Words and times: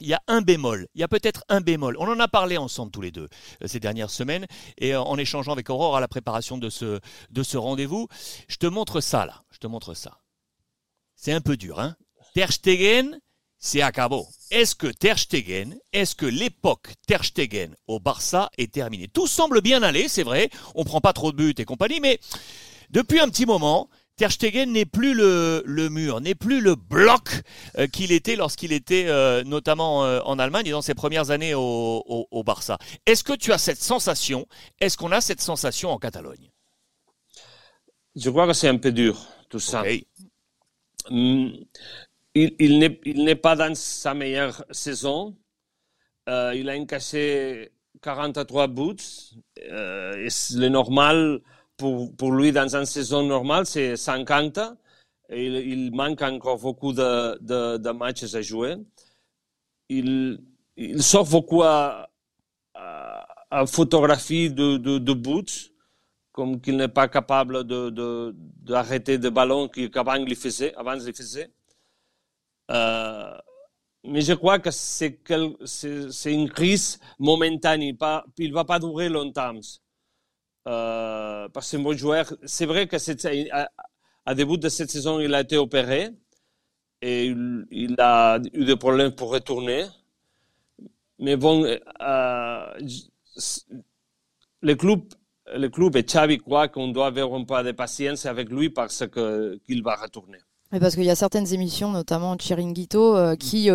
il 0.00 0.08
y 0.08 0.14
a 0.14 0.22
un 0.26 0.42
bémol, 0.42 0.86
il 0.94 1.00
y 1.00 1.04
a 1.04 1.08
peut-être 1.08 1.44
un 1.48 1.60
bémol. 1.60 1.96
On 1.98 2.08
en 2.08 2.18
a 2.20 2.28
parlé 2.28 2.56
ensemble 2.56 2.90
tous 2.90 3.00
les 3.00 3.10
deux 3.10 3.28
euh, 3.62 3.66
ces 3.66 3.80
dernières 3.80 4.10
semaines 4.10 4.46
et 4.78 4.94
euh, 4.94 5.00
en 5.00 5.16
échangeant 5.18 5.52
avec 5.52 5.70
Aurore 5.70 5.96
à 5.96 6.00
la 6.00 6.08
préparation 6.08 6.58
de 6.58 6.70
ce, 6.70 7.00
de 7.30 7.42
ce 7.42 7.56
rendez-vous. 7.56 8.08
Je 8.48 8.56
te 8.56 8.66
montre 8.66 9.00
ça 9.00 9.26
là, 9.26 9.44
je 9.50 9.58
te 9.58 9.66
montre 9.66 9.94
ça. 9.94 10.20
C'est 11.14 11.32
un 11.32 11.40
peu 11.40 11.56
dur, 11.56 11.80
hein 11.80 11.96
Ter 12.34 12.52
Stegen, 12.52 13.18
c'est 13.58 13.80
à 13.80 13.92
cabo. 13.92 14.26
Est-ce 14.50 14.74
que 14.74 14.88
Ter 14.88 15.18
Stegen, 15.18 15.76
est-ce 15.92 16.14
que 16.14 16.26
l'époque 16.26 16.92
Ter 17.06 17.24
Stegen 17.24 17.74
au 17.86 18.00
Barça 18.00 18.50
est 18.58 18.72
terminée? 18.72 19.08
Tout 19.08 19.26
semble 19.26 19.60
bien 19.60 19.82
aller, 19.82 20.08
c'est 20.08 20.24
vrai, 20.24 20.50
on 20.74 20.84
prend 20.84 21.00
pas 21.00 21.12
trop 21.12 21.32
de 21.32 21.36
buts 21.36 21.54
et 21.56 21.64
compagnie, 21.64 22.00
mais 22.00 22.18
depuis 22.90 23.20
un 23.20 23.28
petit 23.28 23.46
moment, 23.46 23.88
Ter 24.16 24.30
Stegen 24.30 24.70
n'est 24.70 24.84
plus 24.84 25.12
le, 25.12 25.88
mur, 25.88 26.20
n'est 26.20 26.36
plus 26.36 26.60
le 26.60 26.76
bloc 26.76 27.42
euh, 27.78 27.88
qu'il 27.88 28.12
était 28.12 28.36
lorsqu'il 28.36 28.72
était 28.72 29.06
euh, 29.08 29.42
notamment 29.42 30.04
euh, 30.04 30.20
en 30.24 30.38
Allemagne 30.38 30.68
et 30.68 30.70
dans 30.70 30.82
ses 30.82 30.94
premières 30.94 31.30
années 31.30 31.52
au, 31.54 32.42
Barça. 32.46 32.78
Est-ce 33.06 33.24
que 33.24 33.32
tu 33.32 33.52
as 33.52 33.58
cette 33.58 33.82
sensation 33.82 34.46
Est-ce 34.80 34.96
qu'on 34.96 35.10
a 35.10 35.20
cette 35.20 35.40
sensation 35.40 35.90
en 35.90 35.98
Catalogne? 35.98 36.50
Je 38.14 38.30
crois 38.30 38.46
que 38.46 38.52
c'est 38.52 38.68
un 38.68 38.76
peu 38.76 38.92
dur, 38.92 39.26
tout 39.48 39.58
ça. 39.58 39.82
Hum, 41.10 41.52
il, 42.34 42.78
n'est 42.78 43.34
pas 43.34 43.56
dans 43.56 43.74
sa 43.74 44.14
meilleure 44.14 44.64
saison. 44.70 45.36
il 46.28 46.70
a 46.70 46.76
encaissé 46.76 47.72
43 48.02 48.68
buts. 48.68 48.96
et 49.56 50.28
le 50.52 50.68
normal 50.68 51.40
pour, 51.76 52.32
lui, 52.32 52.52
dans 52.52 52.74
une 52.76 52.86
saison 52.86 53.22
normale, 53.22 53.66
c'est 53.66 53.96
50. 53.96 54.58
Il, 55.30 55.54
il, 55.54 55.94
manque 55.94 56.22
encore 56.22 56.58
beaucoup 56.58 56.92
de, 56.92 57.38
de, 57.78 57.90
matchs 57.90 58.34
à 58.34 58.42
jouer. 58.42 58.76
Il, 59.88 60.40
il 60.76 61.02
sort 61.02 61.26
beaucoup 61.26 61.62
à, 61.62 62.10
à, 62.74 63.26
à 63.50 63.66
photographie 63.66 64.50
de, 64.50 64.76
de, 64.76 65.12
buts, 65.14 65.72
comme 66.32 66.60
qu'il 66.60 66.76
n'est 66.76 66.88
pas 66.88 67.08
capable 67.08 67.64
d'arrêter 67.64 69.18
de 69.18 69.28
ballons 69.28 69.68
qu'avant 69.68 70.14
il 70.14 70.36
faisait. 70.36 70.74
Avant 70.74 70.94
il 70.94 71.14
faisait. 71.14 71.50
Euh, 72.70 73.38
mais 74.04 74.20
je 74.20 74.34
crois 74.34 74.58
que 74.58 74.70
c'est 74.70 75.18
une 76.26 76.50
crise 76.50 76.98
momentanée. 77.18 77.94
Pas, 77.94 78.24
il 78.38 78.50
ne 78.50 78.54
va 78.54 78.64
pas 78.64 78.78
durer 78.78 79.08
longtemps. 79.08 79.54
Euh, 80.66 81.48
parce 81.48 81.66
que 81.66 81.70
c'est 81.70 81.76
un 81.76 81.82
bon 81.82 81.96
joueur. 81.96 82.32
C'est 82.44 82.66
vrai 82.66 82.86
que 82.86 82.96
à, 84.26 84.34
début 84.34 84.58
de 84.58 84.68
cette 84.68 84.90
saison, 84.90 85.20
il 85.20 85.34
a 85.34 85.40
été 85.40 85.56
opéré 85.56 86.10
et 87.02 87.26
il, 87.26 87.96
a 87.98 88.38
eu 88.52 88.64
des 88.64 88.76
problèmes 88.76 89.14
pour 89.14 89.30
retourner. 89.30 89.86
Mais 91.18 91.36
bon, 91.36 91.64
euh, 91.64 92.78
le 94.62 94.74
club, 94.74 95.02
le 95.54 95.68
club 95.68 95.96
et 95.96 96.02
Xavi 96.02 96.38
croient 96.38 96.68
qu'on 96.68 96.88
doit 96.88 97.08
avoir 97.08 97.34
un 97.34 97.44
peu 97.44 97.62
de 97.62 97.72
patience 97.72 98.26
avec 98.26 98.48
lui 98.48 98.70
parce 98.70 99.04
qu'il 99.06 99.82
va 99.82 99.96
retourner. 99.96 100.38
Parce 100.80 100.94
qu'il 100.94 101.04
y 101.04 101.10
a 101.10 101.14
certaines 101.14 101.52
émissions, 101.52 101.90
notamment 101.90 102.36
Chiringuito, 102.36 103.16
euh, 103.16 103.36
qui 103.36 103.70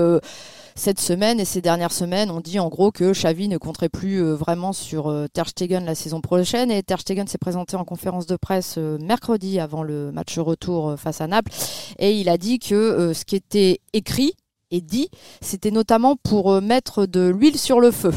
cette 0.80 1.02
semaine 1.02 1.41
et 1.41 1.45
ces 1.45 1.61
dernières 1.61 1.91
semaines, 1.91 2.31
on 2.31 2.39
dit 2.39 2.58
en 2.58 2.69
gros 2.69 2.91
que 2.91 3.11
Xavi 3.11 3.50
ne 3.50 3.58
compterait 3.58 3.89
plus 3.89 4.23
euh, 4.23 4.33
vraiment 4.33 4.72
sur 4.72 5.08
euh, 5.08 5.28
Ter 5.28 5.50
Stegen 5.50 5.83
la 5.83 5.94
saison 5.94 6.22
prochaine. 6.22 6.72
Et 6.72 6.81
Ter 6.83 7.02
Stegen 7.02 7.28
s'est 7.28 7.38
présenté 7.38 7.75
en 7.75 7.83
conférence 7.83 8.25
de 8.28 8.38
presse 8.38 8.75
euh, 8.78 8.97
mercredi 8.97 9.59
avant 9.59 9.83
le 9.83 10.14
match 10.14 10.39
retour 10.39 10.95
face 10.97 11.19
à 11.19 11.28
Naples. 11.28 11.52
Et 12.00 12.14
il 12.14 12.30
a 12.30 12.38
dit 12.38 12.59
que 12.59 13.11
ce 13.13 13.25
qui 13.25 13.36
était 13.36 13.81
écrit 13.91 14.34
et 14.72 14.80
dit, 14.80 15.09
c'était 15.41 15.72
notamment 15.72 16.16
pour 16.16 16.61
mettre 16.61 17.06
de 17.06 17.28
l'huile 17.28 17.58
sur 17.58 17.81
le 17.81 17.91
feu. 17.91 18.13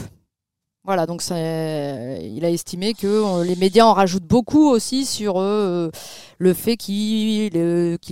Voilà, 0.85 1.07
donc 1.07 1.23
il 1.31 2.45
a 2.45 2.51
estimé 2.51 2.93
que 2.93 3.43
les 3.45 3.55
médias 3.55 3.85
en 3.85 3.93
rajoutent 3.93 4.27
beaucoup 4.27 4.69
aussi 4.69 5.07
sur 5.07 5.41
le 5.41 6.55
fait 6.55 6.77
qu'il 6.77 7.51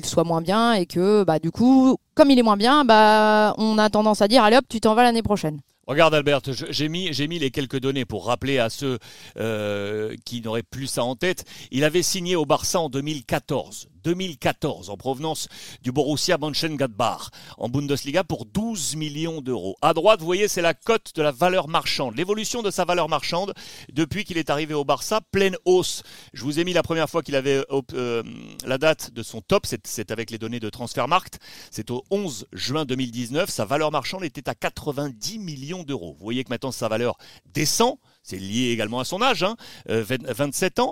soit 0.05 0.25
moins 0.25 0.41
bien 0.41 0.75
et 0.75 0.87
que 0.87 1.25
bah, 1.25 1.41
du 1.41 1.51
coup, 1.51 1.97
comme 2.15 2.31
il 2.31 2.39
est 2.39 2.45
moins 2.45 2.57
bien, 2.57 2.85
bah, 2.85 3.55
on 3.59 3.77
a 3.77 3.91
tendance 3.91 4.23
à 4.23 4.29
dire 4.29 4.45
allez 4.45 4.57
hop, 4.57 4.67
tu 4.69 4.81
t'en 4.81 4.95
vas 4.95 5.03
l'année 5.03 5.23
prochaine. 5.23 5.61
Regarde 5.91 6.15
Albert, 6.15 6.43
j'ai 6.71 6.89
mis, 6.89 7.11
mis 7.29 7.41
les 7.41 7.51
quelques 7.51 7.81
données 7.81 8.05
pour 8.05 8.27
rappeler 8.27 8.61
à 8.61 8.71
ceux 8.71 9.01
euh, 9.39 10.15
qui 10.25 10.41
n'auraient 10.41 10.63
plus 10.63 10.87
ça 10.87 11.03
en 11.03 11.17
tête. 11.17 11.45
Il 11.73 11.83
avait 11.83 12.03
signé 12.03 12.37
au 12.37 12.47
Barça 12.47 12.79
en 12.79 12.89
2014. 12.89 13.89
2014 14.03 14.91
en 14.91 14.97
provenance 14.97 15.49
du 15.83 15.93
Borussia 15.93 16.39
Mönchengladbach 16.39 17.31
en 17.59 17.69
Bundesliga 17.69 18.25
pour 18.25 18.47
12 18.47 18.97
millions 18.97 19.41
d'euros. 19.41 19.77
À 19.83 19.95
droite, 19.95 20.21
vous 20.21 20.27
voyez, 20.27 20.49
c'est 20.49 20.63
la 20.63 20.75
cote 20.75 21.13
de 21.15 21.23
la 21.23 21.33
valeur 21.33 21.69
marchande, 21.69 22.17
l'évolution 22.17 22.63
de 22.63 22.71
sa 22.71 22.85
valeur 22.85 23.09
marchande 23.09 23.55
depuis 23.93 24.25
qu'il 24.25 24.39
est 24.39 24.51
arrivé 24.51 24.75
au 24.75 24.85
Barça, 24.85 25.21
pleine 25.31 25.57
hausse. 25.65 26.03
Je 26.33 26.45
vous 26.45 26.59
ai 26.59 26.65
mis 26.65 26.73
la 26.73 26.83
première 26.83 27.09
fois 27.09 27.23
qu'il 27.23 27.37
avait 27.37 27.65
euh, 27.95 28.23
la 28.65 28.79
date 28.79 29.13
de 29.13 29.23
son 29.23 29.41
top, 29.41 29.67
c'est 29.67 30.11
avec 30.11 30.31
les 30.31 30.39
données 30.39 30.61
de 30.61 30.71
Transfermarkt, 30.71 31.39
c'est 31.71 31.91
au 31.91 32.05
11 32.11 32.47
juin 32.53 32.85
2019, 32.85 33.51
sa 33.51 33.65
valeur 33.65 33.91
marchande 33.91 34.25
était 34.25 34.49
à 34.49 34.55
90 34.55 35.39
millions 35.39 35.83
d'euros. 35.83 36.15
Vous 36.19 36.25
voyez 36.25 36.45
que 36.45 36.51
maintenant 36.51 36.73
sa 36.73 36.89
valeur 36.89 37.17
descend, 37.47 37.97
c'est 38.31 38.39
lié 38.39 38.71
également 38.71 39.01
à 39.01 39.05
son 39.05 39.23
âge, 39.23 39.45
27 39.89 40.79
hein. 40.79 40.87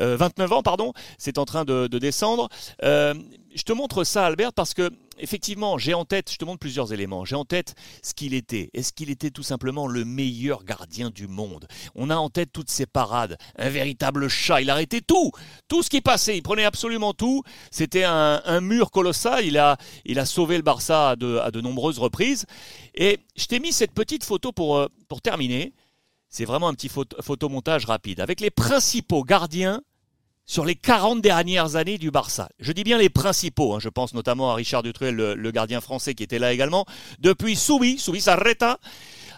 euh, 0.00 0.14
ans, 0.14 0.16
29 0.16 0.50
euh, 0.50 0.54
ans, 0.54 0.62
pardon, 0.62 0.92
c'est 1.18 1.38
en 1.38 1.44
train 1.44 1.64
de, 1.64 1.86
descendre. 1.86 2.48
Euh, 2.82 3.14
je 3.54 3.62
te 3.62 3.72
montre 3.72 4.02
ça, 4.04 4.26
Albert, 4.26 4.52
parce 4.52 4.74
que 4.74 4.90
effectivement, 5.18 5.78
j'ai 5.78 5.94
en 5.94 6.04
tête, 6.04 6.32
je 6.32 6.36
te 6.36 6.44
montre 6.44 6.58
plusieurs 6.58 6.92
éléments. 6.92 7.24
J'ai 7.24 7.36
en 7.36 7.44
tête 7.44 7.74
ce 8.02 8.14
qu'il 8.14 8.34
était. 8.34 8.70
Est-ce 8.74 8.92
qu'il 8.92 9.10
était 9.10 9.30
tout 9.30 9.42
simplement 9.42 9.86
le 9.86 10.04
meilleur 10.04 10.64
gardien 10.64 11.10
du 11.10 11.28
monde? 11.28 11.66
On 11.94 12.10
a 12.10 12.16
en 12.16 12.30
tête 12.30 12.50
toutes 12.52 12.70
ses 12.70 12.86
parades, 12.86 13.36
un 13.56 13.68
véritable 13.68 14.28
chat. 14.28 14.62
Il 14.62 14.70
arrêtait 14.70 15.02
tout, 15.02 15.30
tout 15.68 15.82
ce 15.82 15.90
qui 15.90 16.00
passait. 16.00 16.36
Il 16.36 16.42
prenait 16.42 16.64
absolument 16.64 17.12
tout. 17.12 17.42
C'était 17.70 18.04
un, 18.04 18.60
mur 18.60 18.90
colossal. 18.90 19.44
Il 19.44 19.58
a, 19.58 19.76
il 20.04 20.18
a 20.18 20.24
sauvé 20.26 20.56
le 20.56 20.62
Barça 20.62 21.10
à 21.10 21.16
de, 21.16 21.36
à 21.36 21.50
de 21.50 21.60
nombreuses 21.60 21.98
reprises. 21.98 22.46
Et 22.94 23.18
je 23.36 23.46
t'ai 23.46 23.60
mis 23.60 23.72
cette 23.72 23.92
petite 23.92 24.24
photo 24.24 24.52
pour, 24.52 24.88
pour 25.08 25.20
terminer. 25.20 25.72
C'est 26.30 26.44
vraiment 26.44 26.68
un 26.68 26.74
petit 26.74 26.88
photomontage 26.88 27.86
rapide 27.86 28.20
avec 28.20 28.40
les 28.40 28.50
principaux 28.50 29.24
gardiens 29.24 29.82
sur 30.46 30.64
les 30.64 30.76
40 30.76 31.20
dernières 31.20 31.74
années 31.74 31.98
du 31.98 32.12
Barça. 32.12 32.48
Je 32.60 32.72
dis 32.72 32.84
bien 32.84 32.98
les 32.98 33.08
principaux, 33.08 33.74
hein. 33.74 33.78
je 33.80 33.88
pense 33.88 34.14
notamment 34.14 34.50
à 34.50 34.54
Richard 34.54 34.82
Dutruel, 34.82 35.14
le, 35.14 35.50
gardien 35.50 35.80
français 35.80 36.14
qui 36.14 36.22
était 36.22 36.38
là 36.38 36.52
également, 36.52 36.86
depuis 37.18 37.56
Soubi, 37.56 37.98
Soubi 37.98 38.20
Sarreta, 38.20 38.78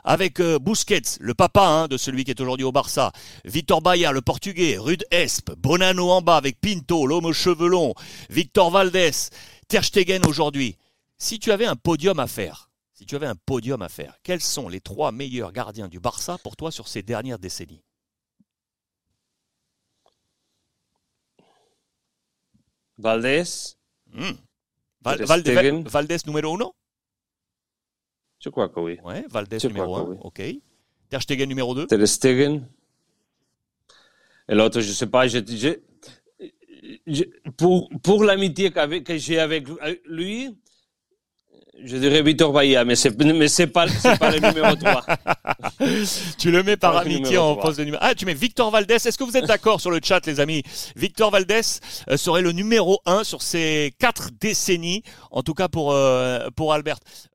avec 0.04 0.40
euh, 0.40 0.58
Busquets, 0.58 1.18
le 1.20 1.34
papa 1.34 1.66
hein, 1.66 1.88
de 1.88 1.96
celui 1.96 2.24
qui 2.24 2.30
est 2.30 2.40
aujourd'hui 2.40 2.64
au 2.64 2.72
Barça, 2.72 3.12
Victor 3.44 3.82
Baia, 3.82 4.12
le 4.12 4.20
portugais, 4.20 4.76
Rude 4.78 5.04
Esp, 5.10 5.52
Bonano 5.56 6.10
en 6.10 6.22
bas 6.22 6.36
avec 6.36 6.60
Pinto, 6.60 7.06
l'homme 7.06 7.26
aux 7.26 7.32
cheveux 7.32 7.68
longs, 7.68 7.94
Victor 8.30 8.70
Valdés, 8.70 9.30
Ter 9.68 9.84
Stegen 9.84 10.26
aujourd'hui. 10.26 10.76
Si 11.18 11.38
tu 11.38 11.52
avais 11.52 11.66
un 11.66 11.76
podium 11.76 12.18
à 12.20 12.26
faire, 12.26 12.70
si 13.02 13.06
tu 13.06 13.16
avais 13.16 13.26
un 13.26 13.34
podium 13.34 13.82
à 13.82 13.88
faire, 13.88 14.16
quels 14.22 14.40
sont 14.40 14.68
les 14.68 14.80
trois 14.80 15.10
meilleurs 15.10 15.50
gardiens 15.50 15.88
du 15.88 15.98
Barça 15.98 16.38
pour 16.38 16.54
toi 16.54 16.70
sur 16.70 16.86
ces 16.86 17.02
dernières 17.02 17.40
décennies? 17.40 17.82
Valdés. 22.98 23.42
Hmm. 24.12 24.34
Valdés 25.00 26.18
numéro 26.28 26.54
uno? 26.54 26.76
Je 28.38 28.50
crois 28.50 28.68
que 28.68 28.78
oui. 28.78 29.00
Ouais, 29.02 29.26
Valdés 29.28 29.58
numéro 29.64 29.96
un, 29.96 30.16
ok. 30.20 30.40
Ter 31.08 31.20
Stegen 31.20 31.48
numéro 31.48 31.74
deux? 31.74 31.88
Ter 31.88 32.06
Stegen. 32.06 32.68
Et 34.48 34.54
l'autre, 34.54 34.80
je 34.80 34.88
ne 34.88 34.94
sais 34.94 35.08
pas, 35.08 35.26
pour, 37.56 37.88
pour 38.04 38.22
l'amitié 38.22 38.70
que 38.70 39.16
j'ai 39.16 39.40
avec 39.40 39.66
lui, 40.04 40.56
je 41.84 41.96
dirais 41.96 42.22
Victor 42.22 42.52
Bahia, 42.52 42.84
mais 42.84 42.96
c'est 42.96 43.18
mais 43.22 43.48
c'est 43.48 43.66
pas 43.66 43.86
pas 44.18 44.30
le 44.30 44.40
numéro 44.40 44.76
3. 44.76 45.04
tu 46.38 46.50
le 46.50 46.62
mets 46.62 46.76
par 46.76 46.96
amitié 46.96 47.38
en 47.38 47.56
poste 47.56 47.78
de 47.78 47.84
numéro. 47.84 48.02
Ah, 48.04 48.14
tu 48.14 48.26
mets 48.26 48.34
Victor 48.34 48.70
Valdés. 48.70 48.94
Est-ce 48.94 49.16
que 49.16 49.24
vous 49.24 49.36
êtes 49.36 49.46
d'accord 49.46 49.80
sur 49.80 49.90
le 49.90 49.98
chat 50.02 50.24
les 50.26 50.38
amis? 50.38 50.62
Victor 50.96 51.30
Valdés 51.30 51.62
euh, 52.10 52.16
serait 52.16 52.42
le 52.42 52.52
numéro 52.52 53.00
1 53.06 53.24
sur 53.24 53.42
ces 53.42 53.94
quatre 53.98 54.30
décennies 54.40 55.02
en 55.30 55.42
tout 55.42 55.54
cas 55.54 55.68
pour 55.68 55.92
euh, 55.92 56.48
pour 56.54 56.72
Albert. 56.72 56.98